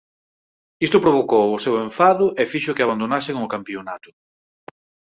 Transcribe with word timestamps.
Isto 0.85 1.03
provocou 1.05 1.45
o 1.51 1.61
seu 1.65 1.73
enfado 1.87 2.25
e 2.41 2.43
fixo 2.51 2.75
que 2.75 2.83
abandonasen 2.85 3.37
o 3.45 3.51
campionato. 3.53 4.09